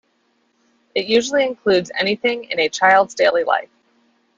It 0.95 1.05
usually 1.05 1.43
includes 1.45 1.91
anything 1.95 2.45
in 2.45 2.59
a 2.59 2.69
child's 2.69 3.13
daily 3.13 3.43
life. 3.43 3.69